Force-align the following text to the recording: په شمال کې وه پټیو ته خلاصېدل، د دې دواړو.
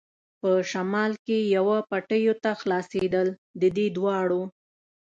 په 0.39 0.49
شمال 0.71 1.11
کې 1.25 1.37
وه 1.67 1.77
پټیو 1.89 2.33
ته 2.43 2.51
خلاصېدل، 2.61 3.27
د 3.61 3.63
دې 3.75 3.85
دواړو. 3.97 4.41